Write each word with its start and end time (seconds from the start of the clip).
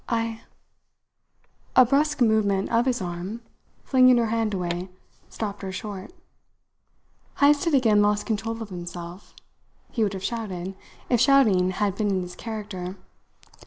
I" 0.09 0.41
A 1.75 1.85
brusque 1.85 2.21
movement 2.21 2.71
of 2.71 2.87
his 2.87 3.03
arm, 3.03 3.41
flinging 3.83 4.17
her 4.17 4.25
hand 4.33 4.51
away, 4.55 4.89
stopped 5.29 5.61
her 5.61 5.71
short. 5.71 6.11
Heyst 7.37 7.65
had 7.65 7.75
again 7.75 8.01
lost 8.01 8.25
control 8.25 8.63
of 8.63 8.69
himself. 8.69 9.35
He 9.91 10.01
would 10.01 10.13
have 10.13 10.23
shouted, 10.23 10.73
if 11.07 11.19
shouting 11.21 11.69
had 11.69 11.93
been 11.97 12.09
in 12.09 12.23
his 12.23 12.35
character. 12.35 12.95